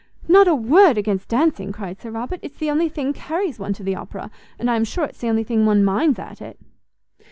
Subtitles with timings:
[0.27, 3.83] "Not a word against dancing!" cried Sir Robert, "it's the only thing carries one to
[3.83, 6.59] the Opera; and I am sure it's the only thing one minds at it."